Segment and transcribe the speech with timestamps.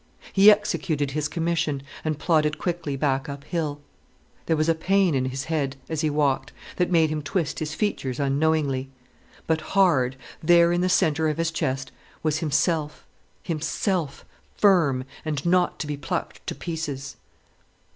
[0.33, 3.79] He executed his commission, and plodded quickly back uphill.
[4.47, 7.75] There was a pain in his head, as he walked, that made him twist his
[7.75, 8.89] features unknowingly.
[9.45, 11.91] But hard there in the centre of his chest
[12.23, 13.05] was himself,
[13.43, 14.25] himself,
[14.57, 17.17] firm, and not to be plucked to pieces.